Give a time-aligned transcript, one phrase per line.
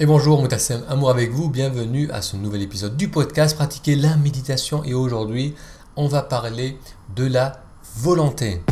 [0.00, 4.16] Et bonjour, Moutassem Amour avec vous, bienvenue à ce nouvel épisode du podcast Pratiquer la
[4.16, 5.56] méditation et aujourd'hui
[5.96, 6.78] on va parler
[7.16, 7.60] de la
[7.96, 8.62] volonté.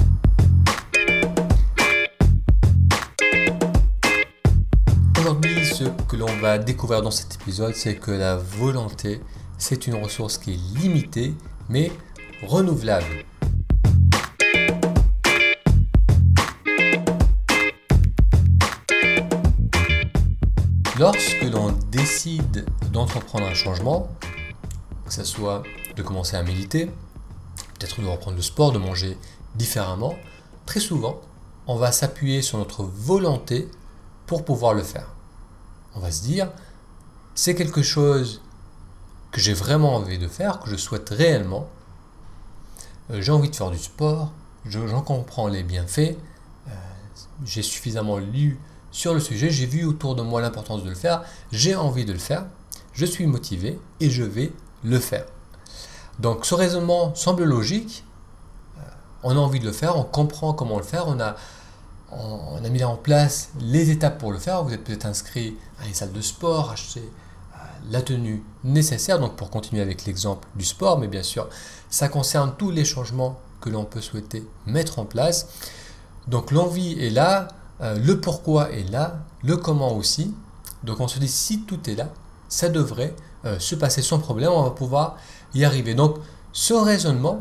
[5.18, 9.20] Aujourd'hui ce que l'on va découvrir dans cet épisode c'est que la volonté
[9.58, 11.34] c'est une ressource qui est limitée
[11.68, 11.90] mais
[12.46, 13.24] renouvelable.
[20.98, 24.08] Lorsque l'on décide d'entreprendre un changement,
[25.04, 25.62] que ce soit
[25.94, 29.18] de commencer à méditer, peut-être de reprendre le sport, de manger
[29.56, 30.14] différemment,
[30.64, 31.20] très souvent,
[31.66, 33.68] on va s'appuyer sur notre volonté
[34.26, 35.08] pour pouvoir le faire.
[35.94, 36.50] On va se dire,
[37.34, 38.40] c'est quelque chose
[39.32, 41.68] que j'ai vraiment envie de faire, que je souhaite réellement.
[43.10, 44.32] Euh, j'ai envie de faire du sport,
[44.64, 46.16] j'en comprends les bienfaits,
[46.68, 46.70] euh,
[47.44, 48.58] j'ai suffisamment lu
[48.90, 51.22] sur le sujet, j'ai vu autour de moi l'importance de le faire,
[51.52, 52.46] j'ai envie de le faire,
[52.92, 54.52] je suis motivé et je vais
[54.84, 55.26] le faire.
[56.18, 58.04] Donc ce raisonnement semble logique,
[58.78, 58.82] euh,
[59.22, 61.36] on a envie de le faire, on comprend comment le faire, on a,
[62.10, 65.86] on a mis en place les étapes pour le faire, vous êtes peut-être inscrit à
[65.86, 67.58] une salle de sport, acheté euh,
[67.90, 71.48] la tenue nécessaire, donc pour continuer avec l'exemple du sport, mais bien sûr,
[71.90, 75.48] ça concerne tous les changements que l'on peut souhaiter mettre en place.
[76.28, 77.48] Donc l'envie est là,
[77.80, 80.34] euh, le pourquoi est là, le comment aussi.
[80.82, 82.08] Donc on se dit si tout est là,
[82.48, 85.16] ça devrait euh, se passer sans problème, on va pouvoir
[85.54, 85.94] y arriver.
[85.94, 86.16] Donc
[86.52, 87.40] ce raisonnement,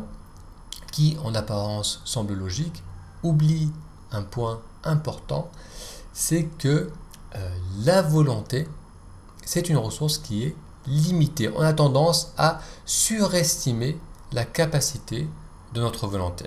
[0.92, 2.82] qui en apparence semble logique,
[3.22, 3.70] oublie
[4.12, 5.50] un point important,
[6.12, 6.90] c'est que
[7.34, 7.50] euh,
[7.84, 8.68] la volonté,
[9.44, 11.50] c'est une ressource qui est limitée.
[11.54, 13.98] On a tendance à surestimer
[14.32, 15.28] la capacité
[15.74, 16.46] de notre volonté.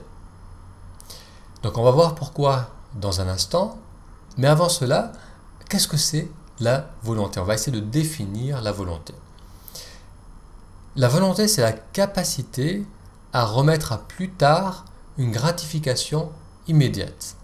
[1.64, 3.78] Donc on va voir pourquoi dans un instant.
[4.38, 5.12] Mais avant cela,
[5.70, 7.40] qu'est-ce que c'est la volonté?
[7.40, 9.14] On va essayer de définir la volonté.
[10.96, 12.86] La volonté, c'est la capacité
[13.32, 14.86] à remettre à plus tard
[15.18, 16.32] une gratification
[16.68, 17.36] immédiate.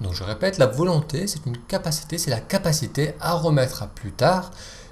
[0.00, 4.12] Donc je répète, la volonté, c'est une capacité, c'est la capacité à remettre à plus
[4.12, 4.50] tard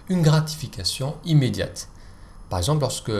[0.09, 1.89] une gratification immédiate.
[2.51, 3.13] Par exemple, lorsque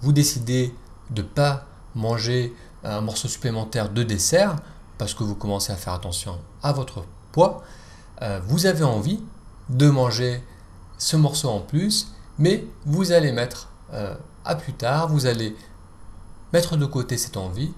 [0.00, 0.74] vous décidez
[1.10, 2.54] de ne pas manger
[2.84, 4.56] un morceau supplémentaire de dessert,
[5.00, 7.62] parce que vous commencez à faire attention à votre poids,
[8.20, 9.18] euh, vous avez envie
[9.70, 10.44] de manger
[10.98, 15.56] ce morceau en plus, mais vous allez mettre euh, à plus tard, vous allez
[16.52, 17.72] mettre de côté cette envie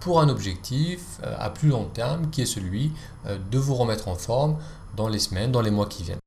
[0.00, 2.90] pour un objectif euh, à plus long terme qui est celui
[3.26, 4.56] de vous remettre en forme
[4.96, 6.20] dans les semaines, dans les mois qui viennent.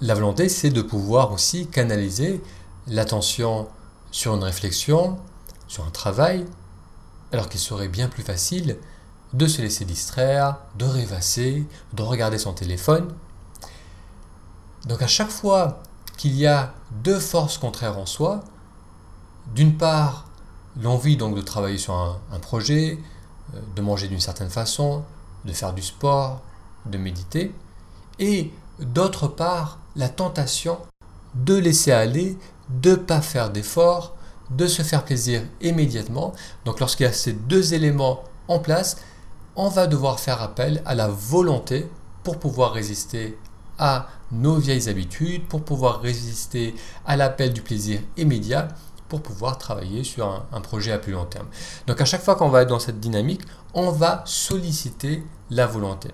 [0.00, 2.42] La volonté, c'est de pouvoir aussi canaliser
[2.86, 3.68] l'attention
[4.12, 5.18] sur une réflexion,
[5.68, 6.46] sur un travail,
[7.32, 8.78] alors qu'il serait bien plus facile
[9.32, 13.12] de se laisser distraire, de rêvasser, de regarder son téléphone.
[14.86, 15.82] Donc à chaque fois
[16.16, 18.42] qu'il y a deux forces contraires en soi,
[19.54, 20.26] d'une part
[20.80, 22.98] l'envie donc de travailler sur un, projet,
[23.54, 25.04] euh, de manger d'une certaine façon,
[25.44, 26.40] de faire du sport,
[26.86, 27.54] de méditer,
[28.18, 30.78] et d'autre part la tentation
[31.34, 32.36] de laisser aller,
[32.68, 34.14] de ne pas faire d'efforts,
[34.50, 36.32] de se faire plaisir immédiatement.
[36.64, 38.96] Donc lorsqu'il y a ces deux éléments en place,
[39.60, 41.86] on va devoir faire appel à la volonté
[42.22, 43.36] pour pouvoir résister
[43.78, 48.68] à nos vieilles habitudes, pour pouvoir résister à l'appel du plaisir immédiat,
[49.10, 51.46] pour pouvoir travailler sur un, projet à plus long terme.
[51.86, 53.42] Donc à chaque fois qu'on va être dans cette dynamique,
[53.74, 56.08] on va solliciter la volonté.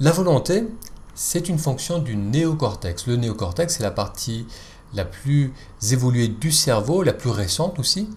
[0.00, 0.66] La volonté,
[1.14, 3.06] c'est une fonction du néocortex.
[3.06, 4.48] Le néocortex, c'est la partie
[4.94, 5.52] la plus
[5.92, 8.08] évoluée du cerveau, la plus récente aussi,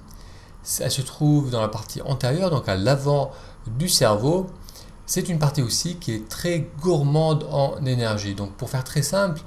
[0.80, 3.32] elle se trouve dans la partie antérieure, donc à l'avant
[3.68, 4.48] du cerveau.
[5.06, 8.36] C'est une partie aussi qui est très gourmande en énergie.
[8.36, 9.42] Donc pour faire très simple,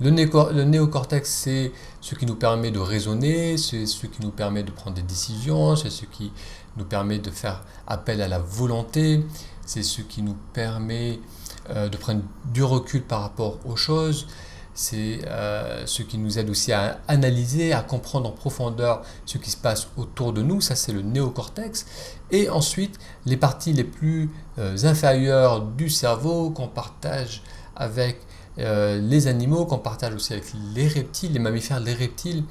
[0.00, 4.70] le, néocortex, c'est ce qui nous permet de raisonner, c'est ce qui nous permet de
[4.70, 6.32] prendre des décisions, c'est ce qui
[6.76, 9.26] nous permet de faire appel à la volonté,
[9.66, 11.20] c'est ce qui nous permet
[11.68, 14.26] euh, de prendre du recul par rapport aux choses,
[14.74, 19.50] c'est euh, ce qui nous aide aussi à analyser, à comprendre en profondeur ce qui
[19.50, 21.86] se passe autour de nous, ça c'est le néocortex.
[22.30, 27.42] Et ensuite, les parties les plus euh, inférieures du cerveau qu'on partage
[27.76, 28.20] avec
[28.58, 32.44] euh, les animaux, qu'on partage aussi avec les reptiles, les mammifères, les reptiles,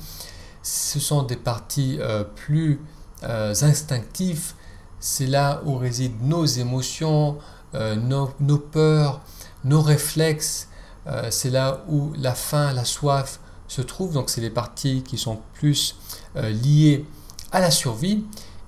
[0.62, 2.00] ce sont des parties
[2.36, 2.82] plus
[3.22, 4.54] instinctives.
[5.00, 7.38] C'est là où résident nos émotions,
[7.74, 9.22] nos peurs,
[9.64, 10.69] nos réflexes
[11.08, 14.14] euh, c'est là où la faim, la soif se trouvent.
[14.14, 15.96] Donc c'est les parties qui sont plus
[16.36, 17.06] euh, liées
[17.52, 18.24] à la survie.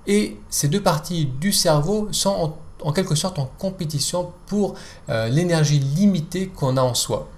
[0.06, 4.74] Et ces deux parties du cerveau sont en quelque sorte en compétition pour
[5.08, 7.28] euh, l'énergie limitée qu'on a en soi.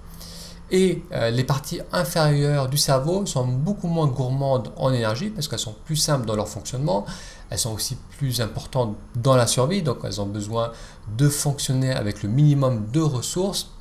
[0.71, 5.75] Et les parties inférieures du cerveau sont beaucoup moins gourmandes en énergie parce qu'elles sont
[5.85, 7.05] plus simples dans leur fonctionnement.
[7.51, 10.71] Elles sont aussi plus importantes dans la survie, donc elles ont besoin
[11.15, 13.74] de fonctionner avec le minimum de ressources.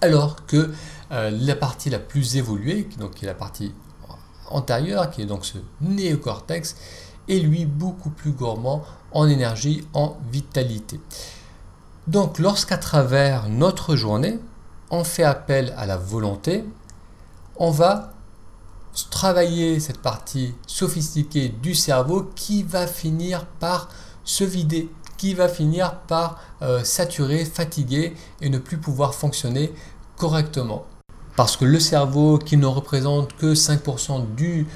[0.00, 0.70] Alors que
[1.10, 3.74] euh, la partie la plus évoluée, donc qui est la partie
[4.50, 6.76] antérieure, qui est donc ce néocortex,
[7.28, 11.00] est lui beaucoup plus gourmand en énergie, en vitalité.
[12.06, 14.38] Donc lorsqu'à travers notre journée,
[14.90, 16.64] on fait appel à la volonté,
[17.56, 18.12] on va
[19.10, 23.88] travailler cette partie sophistiquée du cerveau qui va finir par
[24.24, 29.74] se vider, qui va finir par euh, saturer, fatiguer et ne plus pouvoir fonctionner
[30.16, 30.86] correctement.
[31.36, 34.66] Parce que le cerveau, qui ne représente que 5% du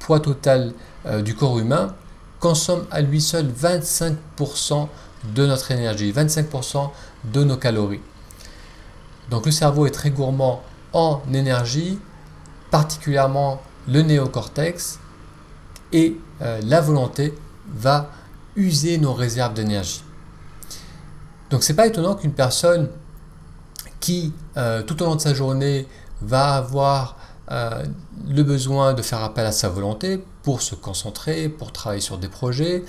[0.00, 0.72] poids total
[1.06, 1.94] euh, du corps humain,
[2.40, 4.88] consomme à lui seul 25%
[5.34, 6.90] de notre énergie, 25%
[7.24, 8.00] de nos calories.
[9.30, 10.62] Donc le cerveau est très gourmand
[10.92, 11.98] en énergie,
[12.70, 14.98] particulièrement le néocortex,
[15.92, 17.34] et euh, la volonté
[17.68, 18.10] va
[18.56, 20.02] user nos réserves d'énergie.
[21.50, 22.88] Donc c'est pas étonnant qu'une personne
[24.00, 25.86] qui, euh, tout au long de sa journée,
[26.20, 27.16] va avoir
[27.50, 27.84] euh,
[28.28, 32.28] le besoin de faire appel à sa volonté pour se concentrer, pour travailler sur des
[32.28, 32.84] projets,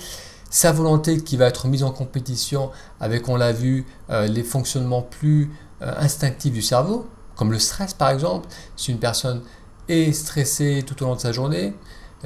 [0.50, 2.70] sa volonté qui va être mise en compétition
[3.00, 5.50] avec, on l'a vu, les fonctionnements plus
[5.82, 8.48] euh, instinctifs du cerveau, comme le stress par exemple.
[8.76, 9.42] Si une personne
[9.88, 11.74] est stressée tout au long de sa journée,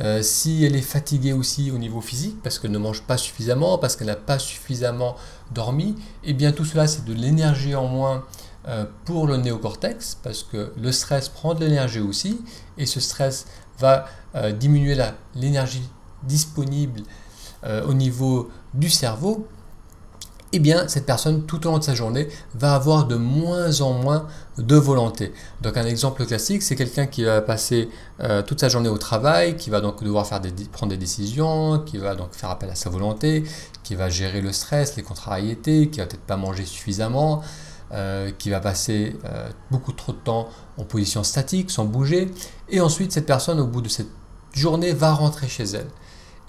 [0.01, 3.79] euh, si elle est fatiguée aussi au niveau physique, parce qu'elle ne mange pas suffisamment,
[3.79, 5.17] parce qu'elle n'a pas suffisamment
[5.53, 8.25] dormi, eh bien tout cela c'est de l'énergie en moins
[8.69, 12.41] euh, pour le néocortex, parce que le stress prend de l'énergie aussi,
[12.77, 13.47] et ce stress
[13.79, 14.07] va
[14.59, 14.97] diminuer
[15.35, 15.89] l'énergie
[16.25, 17.03] disponible
[17.65, 19.49] au niveau du cerveau,
[20.53, 23.93] eh bien, cette personne, tout au long de sa journée, va avoir de moins en
[23.93, 25.33] moins de volonté.
[25.61, 27.91] Donc, un exemple classique, c'est quelqu'un qui va passer
[28.21, 30.41] euh, toute sa journée au travail, qui va donc devoir faire
[30.73, 33.45] prendre des décisions, qui va donc faire appel à sa volonté,
[33.83, 37.43] qui va gérer le stress, les contrariétés, qui va peut-être pas manger suffisamment,
[37.93, 40.49] euh, qui va passer euh, beaucoup trop de temps
[40.79, 42.31] en position statique, sans bouger.
[42.71, 44.11] Et ensuite, cette personne, au bout de cette
[44.55, 45.89] journée, va rentrer chez elle.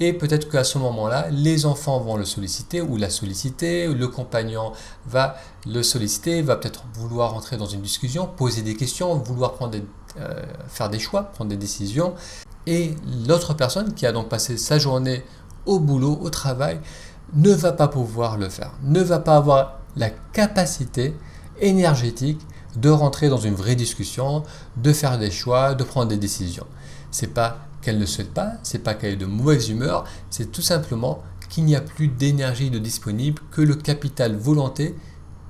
[0.02, 4.72] Et peut-être qu'à ce moment-là, les enfants vont le solliciter ou la solliciter, le compagnon
[5.06, 5.36] va
[5.66, 10.34] le solliciter, va peut-être vouloir entrer dans une discussion, poser des questions, vouloir euh,
[10.70, 12.14] faire des choix, prendre des décisions.
[12.66, 12.96] Et
[13.28, 15.24] l'autre personne qui a donc passé sa journée
[15.66, 16.80] au boulot, au travail,
[17.34, 21.14] ne va pas pouvoir le faire, ne va pas avoir la capacité
[21.60, 22.40] énergétique
[22.76, 24.44] de rentrer dans une vraie discussion,
[24.78, 26.68] de faire des choix, de prendre des décisions.
[27.12, 27.58] C'est pas
[27.98, 31.76] ne souhaite pas, c'est pas qu'elle est de mauvaise humeur, c'est tout simplement qu'il n'y
[31.76, 34.96] a plus d'énergie de disponible, que le capital volonté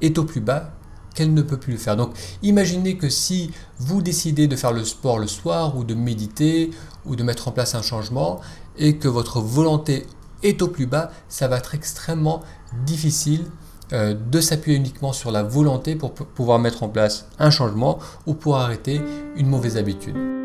[0.02, 0.72] est au plus bas,
[1.14, 1.98] qu'elle ne peut plus le faire.
[1.98, 6.72] Donc imaginez que si vous décidez de faire le sport le soir ou de méditer
[7.06, 8.40] ou de mettre en place un changement
[8.78, 10.06] et que votre volonté
[10.44, 12.42] est au plus bas, ça va être extrêmement
[12.86, 13.46] difficile
[13.92, 18.36] euh, de s'appuyer uniquement sur la volonté pour pouvoir mettre en place un changement ou
[18.36, 19.02] pour arrêter
[19.36, 20.39] une mauvaise habitude.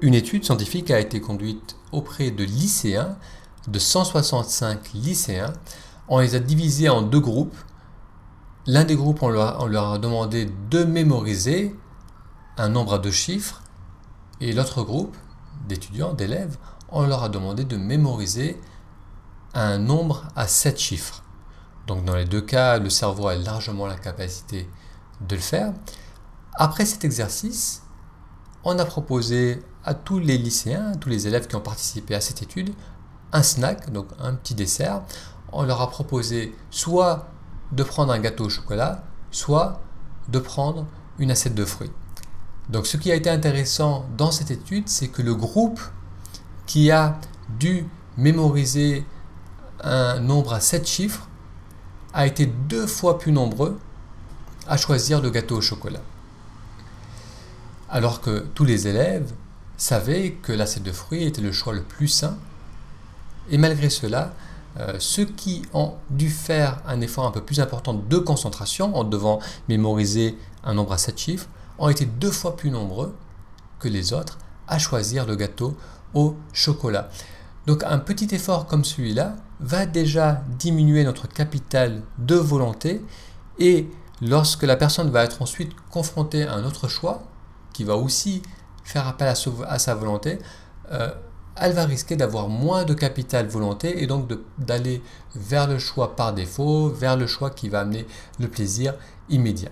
[0.00, 3.16] Une étude scientifique a été conduite auprès de lycéens,
[3.66, 5.52] de 165 lycéens.
[6.06, 7.56] On les a divisés en deux groupes.
[8.66, 11.74] L'un des groupes, on leur, a demandé de mémoriser
[12.58, 13.62] un nombre de chiffres.
[14.40, 15.16] Et l'autre groupe
[15.66, 16.58] d'étudiants, d'élèves,
[16.90, 18.60] on leur a demandé de mémoriser
[19.52, 21.24] un nombre à 7 chiffres.
[21.88, 24.70] Donc dans les deux cas, le cerveau a largement la capacité
[25.22, 25.72] de le faire.
[26.54, 27.82] Après cet exercice,
[28.62, 32.20] on a proposé à tous les lycéens, à tous les élèves qui ont participé à
[32.20, 32.74] cette étude,
[33.32, 35.00] un snack, donc un petit dessert.
[35.50, 37.28] On leur a proposé soit
[37.72, 39.80] de prendre un gâteau au chocolat, soit
[40.28, 40.86] de prendre
[41.18, 41.90] une assiette de fruits.
[42.68, 45.80] Donc ce qui a été intéressant dans cette étude, c'est que le groupe
[46.66, 47.18] qui a
[47.58, 47.86] dû
[48.18, 49.06] mémoriser
[49.80, 51.28] un nombre à 7 chiffres
[52.12, 53.78] a été deux fois plus nombreux
[54.66, 56.02] à choisir le gâteau au chocolat
[57.88, 59.32] alors que tous les élèves
[59.78, 62.36] savaient que l'assiette de fruits était le choix le plus sain.
[63.50, 64.34] Et malgré cela,
[64.78, 69.04] euh, ceux qui ont dû faire un effort un peu plus important de concentration en
[69.04, 73.14] devant mémoriser un nombre à 7 chiffres ont été deux fois plus nombreux
[73.78, 75.76] que les autres à choisir le gâteau
[76.12, 77.08] au chocolat.
[77.66, 83.02] Donc un petit effort comme celui-là va déjà diminuer notre capital de volonté
[83.58, 83.88] et
[84.20, 87.22] lorsque la personne va être ensuite confrontée à un autre choix,
[87.72, 88.42] qui va aussi
[88.88, 90.38] faire appel à, sa volonté,
[90.92, 91.10] euh,
[91.56, 95.02] elle va risquer d'avoir moins de capital volonté et donc d'aller
[95.34, 98.06] vers le choix par défaut, vers le choix qui va amener
[98.38, 98.94] le plaisir
[99.28, 99.68] immédiat.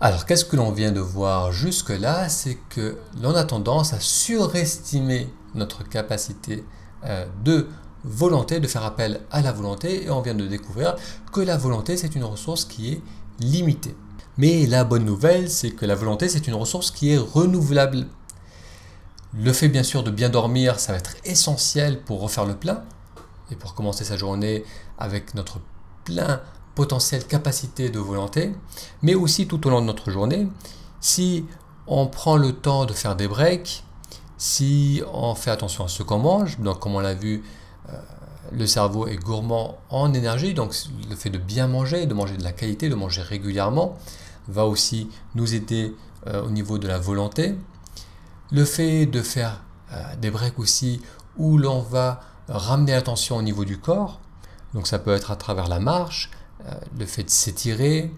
[0.00, 2.28] Alors qu'est-ce que l'on vient de voir jusque-là?
[2.28, 6.64] C'est que l'on a tendance à surestimer notre capacité
[7.04, 7.66] euh, de
[8.04, 10.94] volonté, de faire appel à la volonté, et on vient de découvrir
[11.32, 13.02] que la volonté, c'est une ressource qui est
[13.40, 13.96] limitée.
[14.38, 18.06] Mais la bonne nouvelle, c'est que la volonté, c'est une ressource qui est renouvelable.
[19.34, 22.82] Le fait bien sûr de bien dormir, ça va être essentiel pour refaire le plein
[23.50, 24.64] et pour commencer sa journée
[24.98, 25.60] avec notre
[26.04, 26.40] plein
[26.74, 28.52] potentiel capacité de volonté,
[29.02, 30.46] mais aussi tout au long de notre journée,
[31.00, 31.44] si
[31.86, 33.84] on prend le temps de faire des breaks,
[34.38, 37.42] si on fait attention à ce qu'on mange, donc comme on l'a vu,
[37.88, 37.92] euh,
[38.52, 40.74] le cerveau est gourmand en énergie, donc
[41.08, 43.96] le fait de bien manger, de manger de la qualité, de manger régulièrement,
[44.48, 45.94] va aussi nous aider
[46.26, 47.54] euh, au niveau de la volonté.
[48.52, 49.62] Le fait de faire
[49.92, 51.02] euh, des breaks aussi
[51.36, 54.20] où l'on va ramener l'attention au niveau du corps,
[54.74, 56.30] donc ça peut être à travers la marche,
[56.64, 58.12] euh, le fait de s'étirer,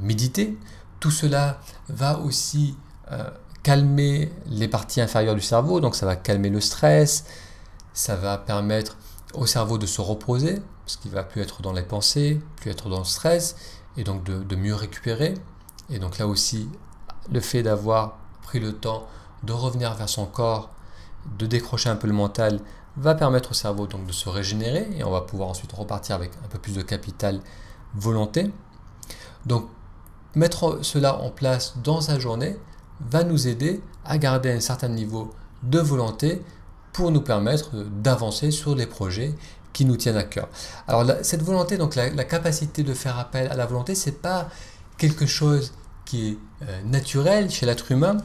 [0.00, 0.58] méditer,
[0.98, 2.76] tout cela va aussi
[3.62, 7.24] calmer les parties inférieures du cerveau, donc ça va calmer le stress,
[7.92, 8.96] ça va permettre
[9.34, 12.88] au cerveau de se reposer, parce qu'il va plus être dans les pensées, plus être
[12.88, 13.56] dans le stress,
[13.96, 15.34] et donc de, mieux récupérer.
[15.90, 16.68] Et donc là aussi,
[17.30, 19.06] le fait d'avoir pris le temps
[19.42, 20.70] de revenir vers son corps,
[21.38, 22.60] de décrocher un peu le mental,
[22.96, 26.32] va permettre au cerveau donc de se régénérer et on va pouvoir ensuite repartir avec
[26.44, 27.40] un peu plus de capital
[27.94, 28.50] volonté.
[29.46, 29.68] Donc
[30.34, 32.56] mettre cela en place dans sa journée
[33.00, 36.42] va nous aider à garder un certain niveau de volonté
[36.92, 39.34] pour nous permettre d'avancer sur les projets
[39.72, 40.48] qui nous tiennent à cœur.
[40.88, 44.48] Alors cette volonté, donc la, capacité de faire appel à la volonté, c'est pas
[44.96, 45.72] quelque chose
[46.04, 48.16] qui est euh, naturel chez l'être humain.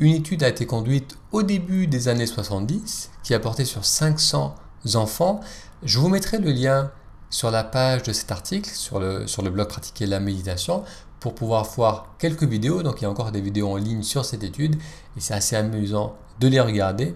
[0.00, 4.54] Une étude a été conduite au début des années 70 qui a porté sur 500
[4.94, 5.40] enfants.
[5.82, 6.90] Je vous mettrai le lien
[7.28, 10.84] sur la page de cet article, sur le, blog Pratiquer la méditation,
[11.20, 12.82] pour pouvoir voir quelques vidéos.
[12.82, 14.76] Donc il y a encore des vidéos en ligne sur cette étude
[15.18, 17.14] et c'est assez amusant de les regarder.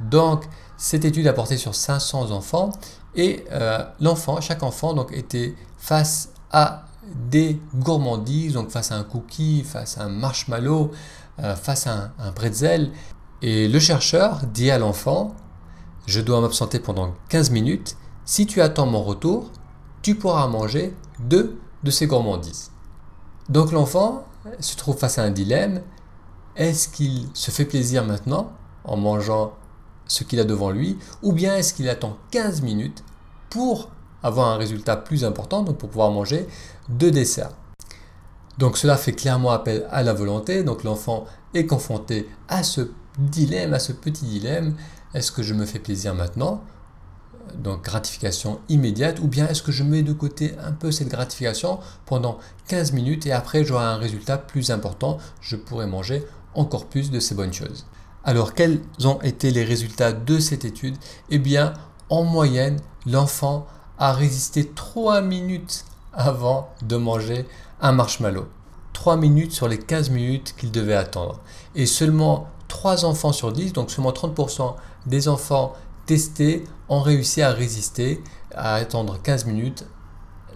[0.00, 0.44] Donc
[0.78, 2.72] cette étude a porté sur 500 enfants
[3.14, 6.86] et euh, l'enfant, chaque enfant donc était face à
[7.30, 10.92] des gourmandises, donc face à un cookie, face à un marshmallow,
[11.56, 12.90] face à un, un pretzel.
[13.42, 15.34] Et le chercheur dit à l'enfant,
[16.06, 19.50] je dois m'absenter pendant 15 minutes, si tu attends mon retour,
[20.02, 22.70] tu pourras manger deux de ces gourmandises.
[23.48, 24.24] Donc l'enfant
[24.60, 25.82] se trouve face à un dilemme,
[26.56, 28.52] est-ce qu'il se fait plaisir maintenant
[28.84, 29.54] en mangeant
[30.06, 33.04] ce qu'il a devant lui, ou bien est-ce qu'il attend 15 minutes
[33.50, 33.90] pour
[34.22, 36.46] avoir un résultat plus important, donc pour pouvoir manger
[36.88, 37.52] deux desserts?
[38.58, 43.74] Donc cela fait clairement appel à la volonté, donc l'enfant est confronté à ce dilemme,
[43.74, 44.74] à ce petit dilemme,
[45.14, 46.62] est-ce que je me fais plaisir maintenant?
[47.56, 51.80] Donc gratification immédiate, ou bien est-ce que je mets de côté un peu cette gratification
[52.06, 57.10] pendant 15 minutes et après j'aurai un résultat plus important, je pourrai manger encore plus
[57.10, 57.86] de ces bonnes choses?
[58.24, 60.96] Alors, quels ont été les résultats de cette étude?
[61.28, 61.72] Eh bien,
[62.08, 63.66] en moyenne, l'enfant
[63.98, 67.46] a résisté 3 minutes avant de manger
[67.82, 68.46] un marshmallow.
[68.94, 71.40] 3 minutes sur les 15 minutes qu'il devait attendre.
[71.74, 75.74] Et seulement 3 enfants sur 10, donc seulement 30% des enfants
[76.06, 78.22] testés ont réussi à résister,
[78.54, 79.84] à attendre 15 minutes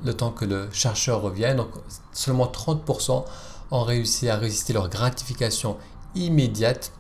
[0.05, 1.57] le temps que le chercheur revienne.
[1.57, 1.71] Donc
[2.13, 3.25] seulement 30%
[3.73, 5.77] ont réussi à résister leur gratification
[6.15, 6.93] immédiate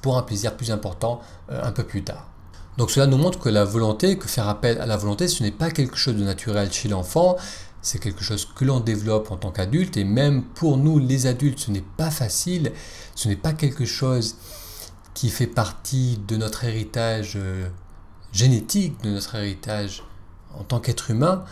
[0.00, 2.28] pour un plaisir plus important euh, un peu plus tard.
[2.76, 5.52] Donc cela nous montre que la volonté, que faire appel à la volonté, ce n'est
[5.52, 7.36] pas quelque chose de naturel chez l'enfant,
[7.84, 11.58] c'est quelque chose que l'on développe en tant qu'adulte, et même pour nous les adultes,
[11.58, 12.72] ce n'est pas facile,
[13.14, 14.36] ce n'est pas quelque chose
[15.12, 17.68] qui fait partie de notre héritage euh,
[18.32, 20.02] génétique, de notre héritage
[20.58, 21.44] en tant qu'être humain,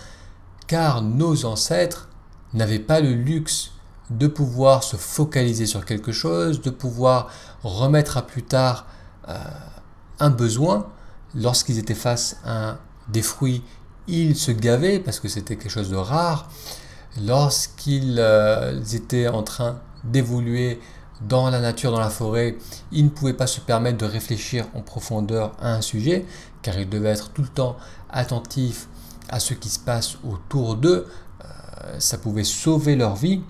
[0.66, 2.08] car nos ancêtres
[2.54, 3.72] n'avaient pas le luxe
[4.08, 7.28] de pouvoir se focaliser sur quelque chose, de pouvoir
[7.62, 8.86] remettre à plus tard
[9.28, 9.36] euh,
[10.18, 10.88] un besoin.
[11.34, 13.62] Lorsqu'ils étaient face à des fruits,
[14.08, 16.50] ils se gavaient parce que c'était quelque chose de rare.
[17.20, 20.80] Lorsqu'ils euh, étaient en train d'évoluer
[21.28, 22.56] dans la nature, dans la forêt,
[22.90, 26.26] ils ne pouvaient pas se permettre de réfléchir en profondeur à un sujet,
[26.62, 27.76] car ils devaient être tout le temps
[28.10, 28.88] attentifs
[29.28, 31.06] à ce qui se passe autour d'eux.
[31.44, 33.42] Euh, ça pouvait sauver leur vie.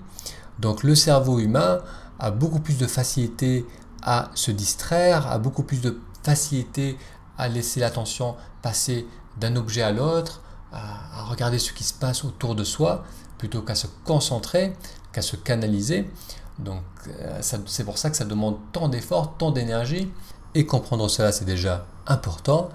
[0.59, 1.79] Donc le cerveau humain
[2.19, 3.65] a beaucoup plus de facilité
[4.03, 6.97] à se distraire, a beaucoup plus de facilité
[7.37, 9.07] à laisser l'attention passer
[9.37, 10.41] d'un objet à l'autre,
[10.73, 13.03] à regarder ce qui se passe autour de soi,
[13.37, 14.73] plutôt qu'à se concentrer,
[15.11, 16.09] qu'à se canaliser.
[16.59, 20.11] Donc euh, c'est pour ça que ça demande tant d'efforts, tant d'énergie.
[20.55, 22.69] Et comprendre cela, c'est déjà important.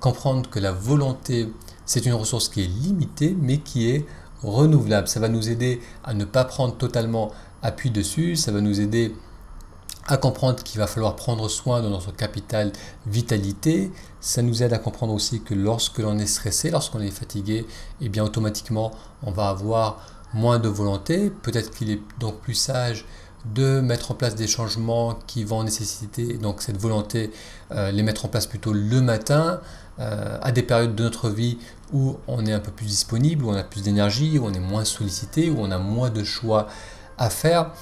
[0.00, 1.52] Comprendre que la volonté,
[1.84, 4.06] c'est une ressource qui est limitée, mais qui est
[4.42, 5.08] renouvelable.
[5.08, 7.30] Ça va nous aider à ne pas prendre totalement
[7.62, 9.14] appui dessus, ça va nous aider
[10.08, 12.72] à comprendre qu'il va falloir prendre soin de notre capital
[13.06, 13.92] vitalité.
[14.20, 17.66] Ça nous aide à comprendre aussi que lorsque l'on est stressé, lorsqu'on est fatigué,
[18.00, 18.92] eh bien automatiquement
[19.22, 19.98] on va avoir
[20.34, 21.30] moins de volonté.
[21.30, 23.04] Peut-être qu'il est donc plus sage
[23.44, 27.30] de mettre en place des changements qui vont nécessiter donc cette volonté,
[27.72, 29.60] euh, les mettre en place plutôt le matin,
[29.98, 31.58] euh, à des périodes de notre vie
[31.92, 34.60] où on est un peu plus disponible, où on a plus d'énergie, où on est
[34.60, 36.68] moins sollicité, où on a moins de choix
[37.18, 37.72] à faire.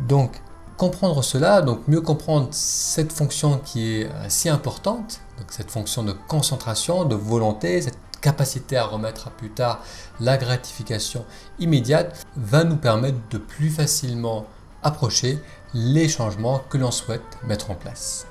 [0.00, 0.40] Donc
[0.80, 5.20] comprendre cela, donc mieux comprendre cette fonction qui est euh, si importante,
[5.50, 9.80] cette fonction de concentration, de volonté, cette capacité à remettre à plus tard
[10.20, 11.26] la gratification
[11.58, 14.46] immédiate, va nous permettre de plus facilement
[14.82, 15.38] approcher
[15.74, 18.26] les changements que l'on souhaite mettre en place.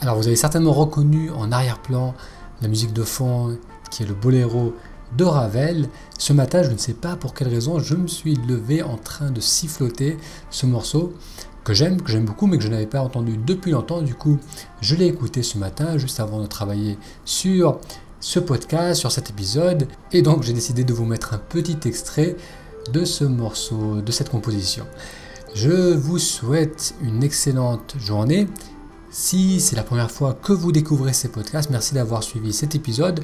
[0.00, 2.14] Alors vous avez certainement reconnu en arrière-plan
[2.62, 3.58] la musique de fond
[3.90, 4.72] qui est le boléro
[5.16, 5.88] de Ravel.
[6.18, 9.30] Ce matin, je ne sais pas pour quelle raison, je me suis levé en train
[9.30, 10.16] de siffloter
[10.50, 11.14] ce morceau
[11.64, 14.00] que j'aime, que j'aime beaucoup, mais que je n'avais pas entendu depuis longtemps.
[14.00, 14.38] Du coup,
[14.80, 17.78] je l'ai écouté ce matin, juste avant de travailler sur
[18.20, 19.86] ce podcast, sur cet épisode.
[20.12, 22.36] Et donc, j'ai décidé de vous mettre un petit extrait
[22.92, 24.86] de ce morceau, de cette composition.
[25.54, 28.48] Je vous souhaite une excellente journée.
[29.10, 33.20] Si c'est la première fois que vous découvrez ces podcasts, merci d'avoir suivi cet épisode.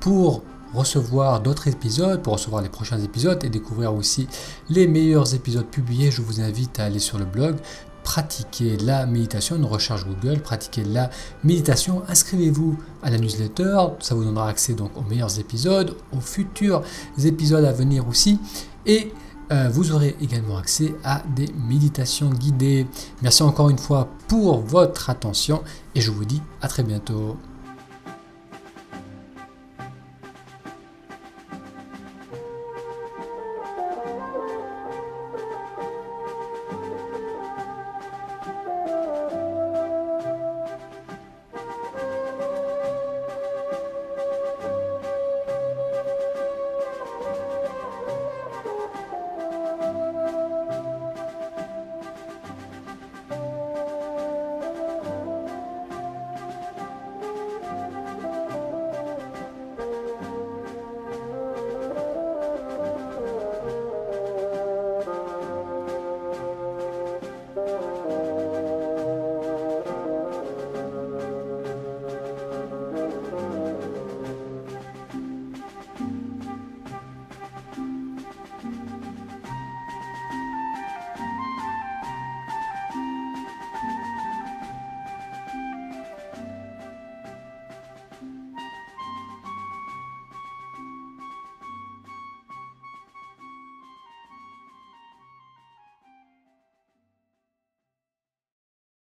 [0.00, 0.42] Pour
[0.74, 4.28] recevoir d'autres épisodes, pour recevoir les prochains épisodes et découvrir aussi
[4.68, 7.56] les meilleurs épisodes publiés, je vous invite à aller sur le blog
[8.02, 11.10] pratiquer la méditation, une recherche Google, pratiquer la
[11.44, 16.82] méditation, inscrivez-vous à la newsletter, ça vous donnera accès donc aux meilleurs épisodes, aux futurs
[17.22, 18.38] épisodes à venir aussi
[18.86, 19.12] et
[19.52, 22.86] euh, vous aurez également accès à des méditations guidées.
[23.20, 25.62] Merci encore une fois pour votre attention
[25.94, 27.36] et je vous dis à très bientôt.